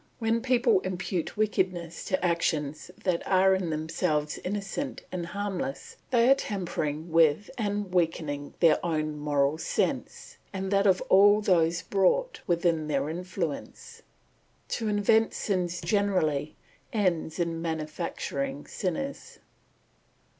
[0.17, 6.33] When people impute wickedness to actions that are in themselves innocent and harmless, they are
[6.33, 12.87] tampering with and weakening their own moral sense, and that of all those brought within
[12.87, 14.01] their influence.
[14.69, 16.55] To invent sins generally
[16.91, 19.37] ends in manufacturing sinners.